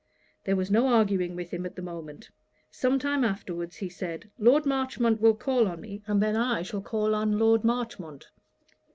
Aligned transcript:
There 0.45 0.55
was 0.55 0.71
no 0.71 0.87
arguing 0.87 1.35
with 1.35 1.51
him 1.51 1.63
at 1.63 1.75
the 1.75 1.83
moment. 1.83 2.31
Some 2.71 2.97
time 2.97 3.23
afterwards 3.23 3.75
he 3.75 3.87
said, 3.87 4.31
'Lord 4.39 4.65
Marchmont 4.65 5.21
will 5.21 5.35
call 5.35 5.67
on 5.67 5.79
me, 5.79 6.01
and 6.07 6.19
then 6.19 6.35
I 6.35 6.63
shall 6.63 6.81
call 6.81 7.13
on 7.13 7.37
Lord 7.37 7.63
Marchmont.' 7.63 8.25